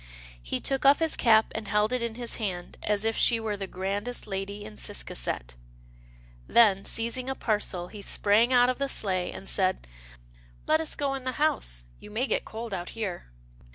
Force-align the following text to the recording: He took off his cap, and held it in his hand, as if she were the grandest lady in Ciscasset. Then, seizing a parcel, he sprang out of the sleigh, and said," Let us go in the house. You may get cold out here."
He 0.41 0.59
took 0.59 0.83
off 0.83 0.97
his 0.97 1.15
cap, 1.15 1.51
and 1.53 1.67
held 1.67 1.93
it 1.93 2.01
in 2.01 2.15
his 2.15 2.37
hand, 2.37 2.75
as 2.81 3.05
if 3.05 3.15
she 3.15 3.39
were 3.39 3.55
the 3.55 3.67
grandest 3.67 4.25
lady 4.25 4.63
in 4.65 4.77
Ciscasset. 4.77 5.53
Then, 6.47 6.85
seizing 6.85 7.29
a 7.29 7.35
parcel, 7.35 7.89
he 7.89 8.01
sprang 8.01 8.51
out 8.51 8.67
of 8.67 8.79
the 8.79 8.89
sleigh, 8.89 9.31
and 9.31 9.47
said," 9.47 9.85
Let 10.65 10.81
us 10.81 10.95
go 10.95 11.13
in 11.13 11.23
the 11.23 11.33
house. 11.33 11.83
You 11.99 12.09
may 12.09 12.25
get 12.25 12.45
cold 12.45 12.73
out 12.73 12.89
here." 12.97 13.27